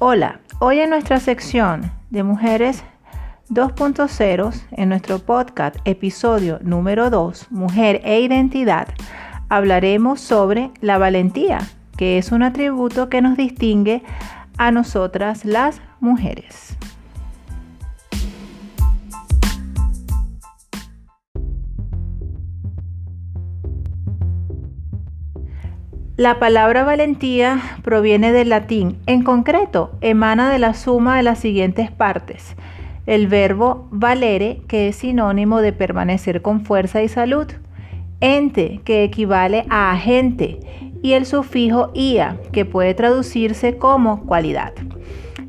[0.00, 2.82] Hola, hoy en nuestra sección de Mujeres
[3.48, 8.88] 2.0, en nuestro podcast episodio número 2, Mujer e Identidad,
[9.48, 11.60] hablaremos sobre la valentía,
[11.96, 14.02] que es un atributo que nos distingue
[14.58, 16.76] a nosotras las mujeres.
[26.16, 31.90] La palabra valentía proviene del latín, en concreto, emana de la suma de las siguientes
[31.90, 32.54] partes.
[33.04, 37.48] El verbo valere, que es sinónimo de permanecer con fuerza y salud.
[38.20, 40.60] Ente, que equivale a agente.
[41.02, 44.72] Y el sufijo ia, que puede traducirse como cualidad.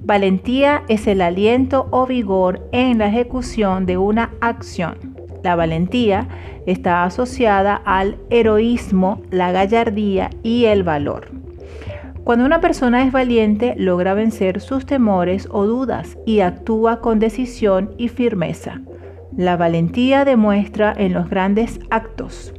[0.02, 5.16] Valentía es el aliento o vigor en la ejecución de una acción.
[5.44, 6.28] La valentía
[6.66, 11.30] está asociada al heroísmo, la gallardía y el valor.
[12.24, 17.92] Cuando una persona es valiente, logra vencer sus temores o dudas y actúa con decisión
[17.98, 18.82] y firmeza.
[19.38, 22.54] La valentía demuestra en los grandes actos,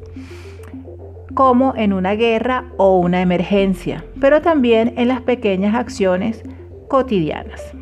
[1.34, 6.44] como en una guerra o una emergencia, pero también en las pequeñas acciones
[6.88, 7.74] cotidianas.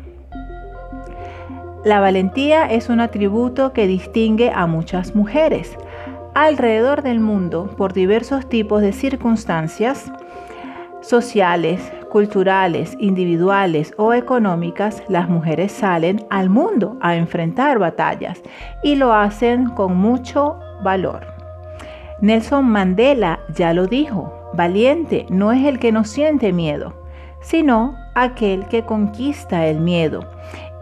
[1.85, 5.77] La valentía es un atributo que distingue a muchas mujeres.
[6.35, 10.11] Alrededor del mundo, por diversos tipos de circunstancias
[11.01, 18.41] sociales, culturales, individuales o económicas, las mujeres salen al mundo a enfrentar batallas
[18.83, 21.25] y lo hacen con mucho valor.
[22.19, 26.95] Nelson Mandela ya lo dijo, valiente no es el que no siente miedo,
[27.39, 30.29] sino aquel que conquista el miedo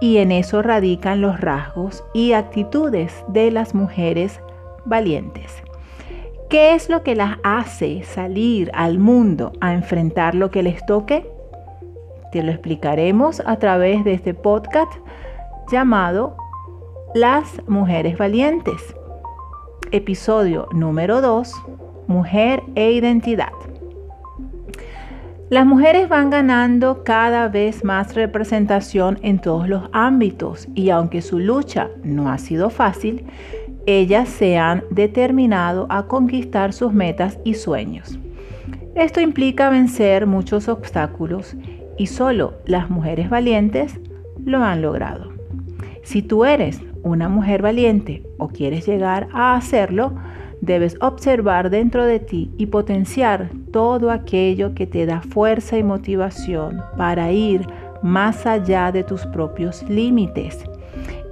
[0.01, 4.41] y en eso radican los rasgos y actitudes de las mujeres
[4.85, 5.63] valientes.
[6.49, 11.27] ¿Qué es lo que las hace salir al mundo a enfrentar lo que les toque?
[12.31, 14.91] Te lo explicaremos a través de este podcast
[15.71, 16.35] llamado
[17.15, 18.95] Las Mujeres Valientes.
[19.91, 21.53] Episodio número 2,
[22.07, 23.53] Mujer e Identidad.
[25.49, 31.37] Las mujeres van ganando cada vez más representación en todos los ámbitos y aunque su
[31.37, 33.25] lucha no ha sido fácil,
[33.85, 38.19] ellas se han determinado a conquistar sus metas y sueños.
[38.95, 41.55] Esto implica vencer muchos obstáculos
[41.97, 43.99] y solo las mujeres valientes
[44.45, 45.31] lo han logrado.
[46.03, 50.13] Si tú eres una mujer valiente o quieres llegar a hacerlo,
[50.63, 56.81] Debes observar dentro de ti y potenciar todo aquello que te da fuerza y motivación
[56.95, 57.67] para ir
[58.01, 60.63] más allá de tus propios límites.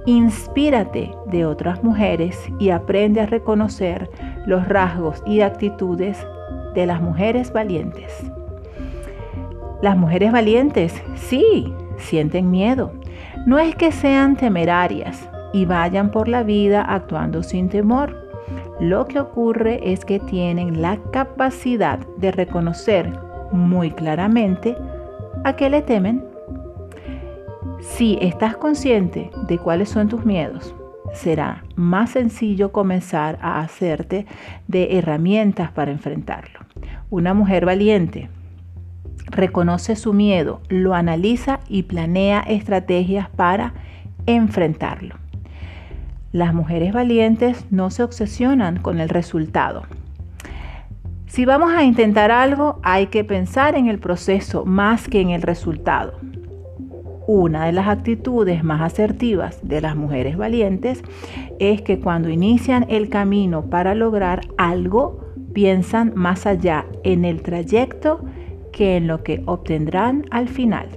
[0.06, 4.10] Inspírate de otras mujeres y aprende a reconocer
[4.46, 6.26] los rasgos y actitudes
[6.74, 8.12] de las mujeres valientes.
[9.80, 12.92] Las mujeres valientes, sí, sienten miedo.
[13.46, 18.16] No es que sean temerarias y vayan por la vida actuando sin temor.
[18.80, 23.12] Lo que ocurre es que tienen la capacidad de reconocer
[23.52, 24.76] muy claramente
[25.44, 26.31] a qué le temen.
[27.82, 30.72] Si estás consciente de cuáles son tus miedos,
[31.14, 34.24] será más sencillo comenzar a hacerte
[34.68, 36.60] de herramientas para enfrentarlo.
[37.10, 38.30] Una mujer valiente
[39.26, 43.74] reconoce su miedo, lo analiza y planea estrategias para
[44.26, 45.16] enfrentarlo.
[46.30, 49.82] Las mujeres valientes no se obsesionan con el resultado.
[51.26, 55.42] Si vamos a intentar algo, hay que pensar en el proceso más que en el
[55.42, 56.14] resultado.
[57.34, 61.02] Una de las actitudes más asertivas de las mujeres valientes
[61.58, 65.18] es que cuando inician el camino para lograr algo,
[65.54, 68.20] piensan más allá en el trayecto
[68.70, 70.88] que en lo que obtendrán al final.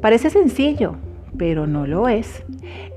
[0.00, 0.96] Parece sencillo,
[1.38, 2.42] pero no lo es.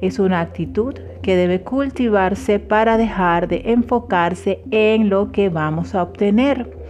[0.01, 6.01] Es una actitud que debe cultivarse para dejar de enfocarse en lo que vamos a
[6.01, 6.82] obtener,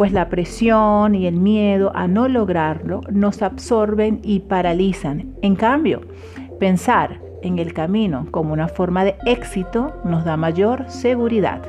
[0.00, 5.34] pues la presión y el miedo a no lograrlo nos absorben y paralizan.
[5.42, 6.00] En cambio,
[6.58, 11.60] pensar en el camino como una forma de éxito nos da mayor seguridad.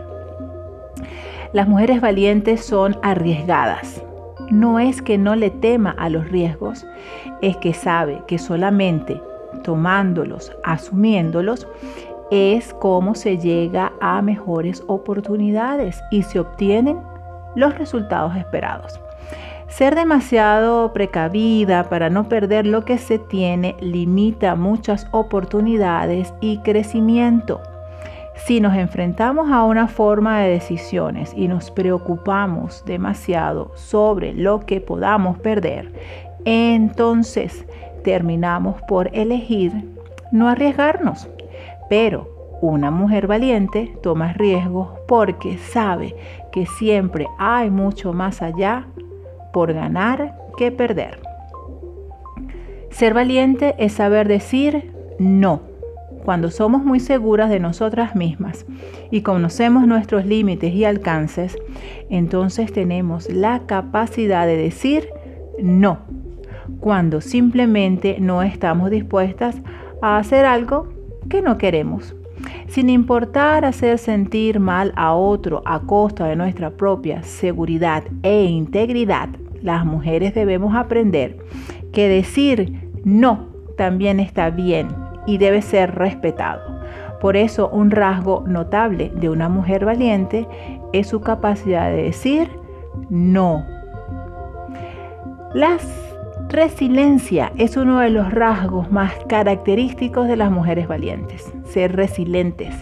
[1.51, 4.01] Las mujeres valientes son arriesgadas.
[4.49, 6.87] No es que no le tema a los riesgos,
[7.41, 9.21] es que sabe que solamente
[9.61, 11.67] tomándolos, asumiéndolos,
[12.31, 17.10] es como se llega a mejores oportunidades y se obtienen
[17.55, 18.99] los resultados esperados.
[19.67, 27.61] Ser demasiado precavida para no perder lo que se tiene limita muchas oportunidades y crecimiento.
[28.35, 34.81] Si nos enfrentamos a una forma de decisiones y nos preocupamos demasiado sobre lo que
[34.81, 35.91] podamos perder,
[36.43, 37.65] entonces
[38.03, 39.71] terminamos por elegir
[40.31, 41.29] no arriesgarnos.
[41.89, 46.15] Pero una mujer valiente toma riesgos porque sabe
[46.51, 48.87] que siempre hay mucho más allá
[49.51, 51.19] por ganar que perder.
[52.91, 55.61] Ser valiente es saber decir no.
[56.23, 58.67] Cuando somos muy seguras de nosotras mismas
[59.09, 61.57] y conocemos nuestros límites y alcances,
[62.09, 65.07] entonces tenemos la capacidad de decir
[65.59, 65.99] no,
[66.79, 69.61] cuando simplemente no estamos dispuestas
[70.03, 70.89] a hacer algo
[71.27, 72.15] que no queremos.
[72.71, 79.27] Sin importar hacer sentir mal a otro a costa de nuestra propia seguridad e integridad,
[79.61, 81.37] las mujeres debemos aprender
[81.91, 84.87] que decir no también está bien
[85.27, 86.79] y debe ser respetado.
[87.19, 90.47] Por eso un rasgo notable de una mujer valiente
[90.93, 92.49] es su capacidad de decir
[93.09, 93.65] no.
[95.53, 95.77] La
[96.51, 102.75] resiliencia es uno de los rasgos más característicos de las mujeres valientes, ser resilientes.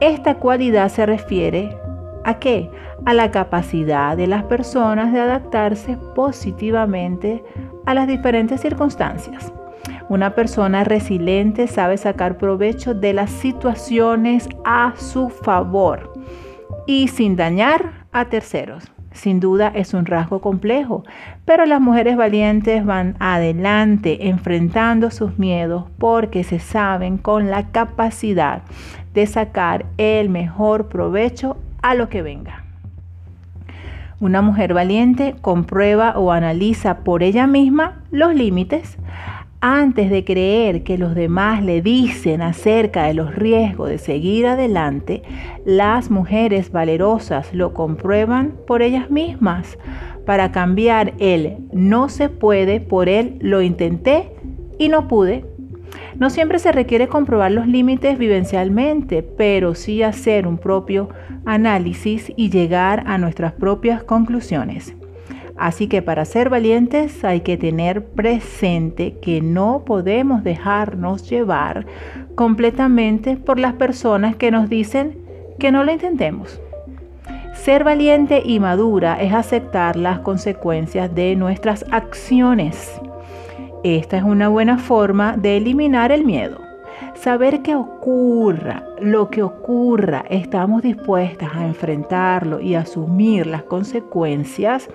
[0.00, 1.76] Esta cualidad se refiere
[2.24, 2.70] a qué?
[3.06, 7.42] A la capacidad de las personas de adaptarse positivamente
[7.86, 9.52] a las diferentes circunstancias.
[10.08, 16.12] Una persona resiliente sabe sacar provecho de las situaciones a su favor
[16.86, 18.93] y sin dañar a terceros.
[19.14, 21.04] Sin duda es un rasgo complejo,
[21.44, 28.62] pero las mujeres valientes van adelante enfrentando sus miedos porque se saben con la capacidad
[29.14, 32.64] de sacar el mejor provecho a lo que venga.
[34.18, 38.98] Una mujer valiente comprueba o analiza por ella misma los límites
[39.66, 45.22] antes de creer que los demás le dicen acerca de los riesgos de seguir adelante,
[45.64, 49.78] las mujeres valerosas lo comprueban por ellas mismas
[50.26, 54.34] para cambiar el no se puede por el lo intenté
[54.78, 55.46] y no pude.
[56.18, 61.08] No siempre se requiere comprobar los límites vivencialmente, pero sí hacer un propio
[61.46, 64.94] análisis y llegar a nuestras propias conclusiones.
[65.56, 71.86] Así que para ser valientes hay que tener presente que no podemos dejarnos llevar
[72.34, 75.18] completamente por las personas que nos dicen
[75.58, 76.60] que no lo intentemos.
[77.54, 83.00] Ser valiente y madura es aceptar las consecuencias de nuestras acciones.
[83.84, 86.63] Esta es una buena forma de eliminar el miedo.
[87.14, 94.88] Saber que ocurra lo que ocurra, estamos dispuestas a enfrentarlo y asumir las consecuencias,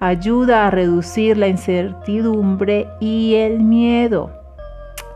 [0.00, 4.30] ayuda a reducir la incertidumbre y el miedo.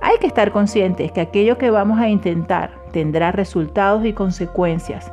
[0.01, 5.11] Hay que estar conscientes que aquello que vamos a intentar tendrá resultados y consecuencias,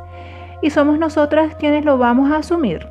[0.61, 2.87] y somos nosotras quienes lo vamos a asumir.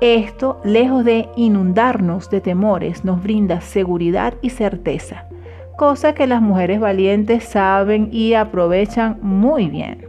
[0.00, 5.26] Esto, lejos de inundarnos de temores, nos brinda seguridad y certeza
[5.76, 10.06] cosa que las mujeres valientes saben y aprovechan muy bien.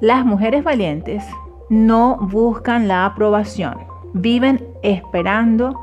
[0.00, 1.24] Las mujeres valientes
[1.70, 3.78] no buscan la aprobación,
[4.12, 5.78] viven esperando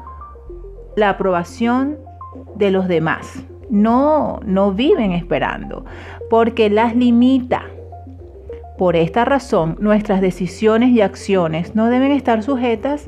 [0.96, 1.98] la aprobación
[2.56, 3.44] de los demás.
[3.70, 5.86] No, no viven esperando,
[6.30, 7.64] porque las limita.
[8.78, 13.08] Por esta razón, nuestras decisiones y acciones no deben estar sujetas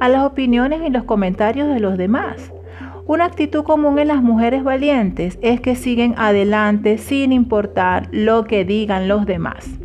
[0.00, 2.52] a las opiniones y los comentarios de los demás.
[3.06, 8.64] Una actitud común en las mujeres valientes es que siguen adelante sin importar lo que
[8.64, 9.78] digan los demás.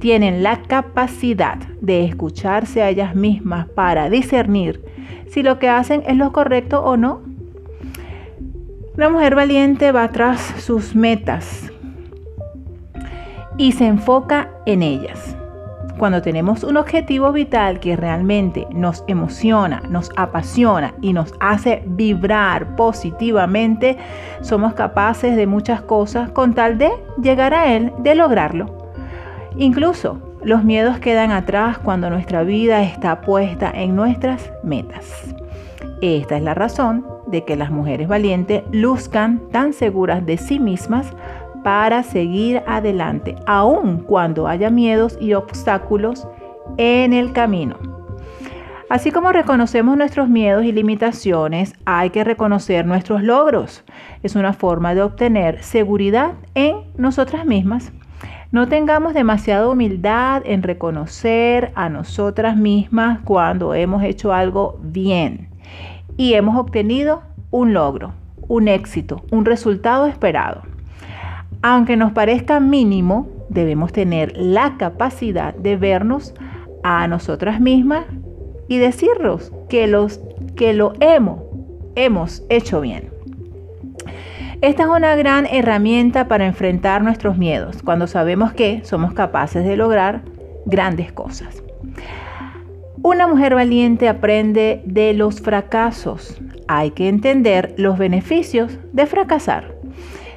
[0.00, 4.82] Tienen la capacidad de escucharse a ellas mismas para discernir
[5.28, 7.22] si lo que hacen es lo correcto o no.
[8.96, 11.70] Una mujer valiente va tras sus metas
[13.56, 15.36] y se enfoca en ellas.
[15.98, 22.76] Cuando tenemos un objetivo vital que realmente nos emociona, nos apasiona y nos hace vibrar
[22.76, 23.96] positivamente,
[24.42, 26.90] somos capaces de muchas cosas con tal de
[27.22, 28.76] llegar a él, de lograrlo.
[29.56, 35.34] Incluso los miedos quedan atrás cuando nuestra vida está puesta en nuestras metas.
[36.02, 41.10] Esta es la razón de que las mujeres valientes luzcan tan seguras de sí mismas
[41.66, 46.28] para seguir adelante, aun cuando haya miedos y obstáculos
[46.76, 47.76] en el camino.
[48.88, 53.82] Así como reconocemos nuestros miedos y limitaciones, hay que reconocer nuestros logros.
[54.22, 57.90] Es una forma de obtener seguridad en nosotras mismas.
[58.52, 65.48] No tengamos demasiada humildad en reconocer a nosotras mismas cuando hemos hecho algo bien
[66.16, 68.12] y hemos obtenido un logro,
[68.46, 70.75] un éxito, un resultado esperado.
[71.68, 76.32] Aunque nos parezca mínimo, debemos tener la capacidad de vernos
[76.84, 78.04] a nosotras mismas
[78.68, 80.20] y decirnos que, los,
[80.54, 81.40] que lo hemos
[81.96, 83.10] hemos hecho bien.
[84.60, 89.76] Esta es una gran herramienta para enfrentar nuestros miedos cuando sabemos que somos capaces de
[89.76, 90.22] lograr
[90.66, 91.64] grandes cosas.
[93.02, 96.40] Una mujer valiente aprende de los fracasos.
[96.68, 99.75] Hay que entender los beneficios de fracasar.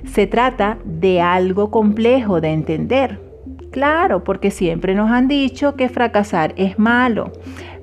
[0.05, 3.19] Se trata de algo complejo de entender.
[3.71, 7.31] Claro, porque siempre nos han dicho que fracasar es malo.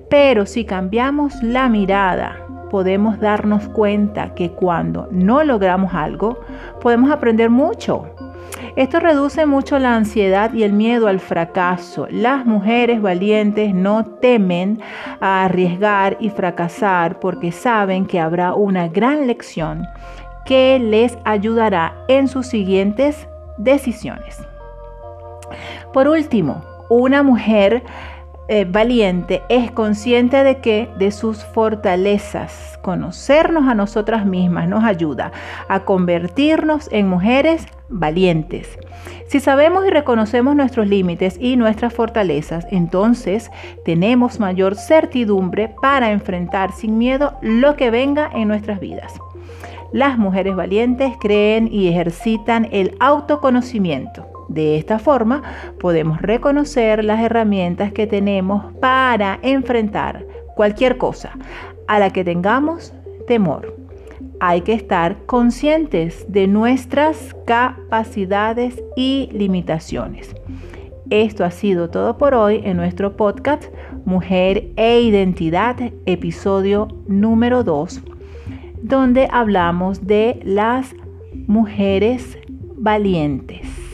[0.08, 6.40] Pero si cambiamos la mirada, podemos darnos cuenta que cuando no logramos algo,
[6.80, 8.10] podemos aprender mucho.
[8.76, 12.06] Esto reduce mucho la ansiedad y el miedo al fracaso.
[12.10, 14.80] Las mujeres valientes no temen
[15.20, 19.86] a arriesgar y fracasar porque saben que habrá una gran lección
[20.46, 24.40] que les ayudará en sus siguientes decisiones.
[25.92, 27.82] Por último, una mujer
[28.48, 35.32] eh, valiente es consciente de que de sus fortalezas, conocernos a nosotras mismas nos ayuda
[35.68, 38.78] a convertirnos en mujeres valientes.
[39.26, 43.50] Si sabemos y reconocemos nuestros límites y nuestras fortalezas, entonces
[43.84, 49.12] tenemos mayor certidumbre para enfrentar sin miedo lo que venga en nuestras vidas.
[49.92, 55.42] Las mujeres valientes creen y ejercitan el autoconocimiento de esta forma
[55.78, 60.24] podemos reconocer las herramientas que tenemos para enfrentar
[60.54, 61.32] cualquier cosa
[61.88, 62.92] a la que tengamos
[63.26, 63.76] temor.
[64.38, 70.34] Hay que estar conscientes de nuestras capacidades y limitaciones.
[71.10, 73.64] Esto ha sido todo por hoy en nuestro podcast
[74.04, 78.02] Mujer e Identidad, episodio número 2,
[78.82, 80.94] donde hablamos de las
[81.46, 82.38] mujeres
[82.76, 83.85] valientes.